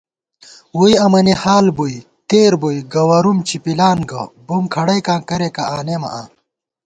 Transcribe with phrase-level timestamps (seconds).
[0.77, 1.97] ووئی امَنی حال بُوئی
[2.29, 6.27] تېربُوئی، گوَرُوم چِپِلان گہ، بُم کھڑَئیکاں کریَکہ آنېمہ آں